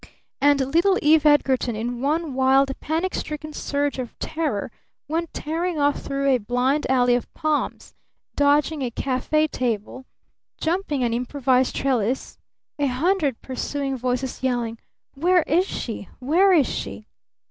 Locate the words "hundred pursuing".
12.87-13.95